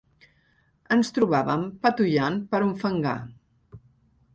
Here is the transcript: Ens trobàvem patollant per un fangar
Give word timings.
Ens 0.95 1.11
trobàvem 1.19 1.67
patollant 1.85 2.43
per 2.55 2.65
un 2.71 2.77
fangar 2.85 3.17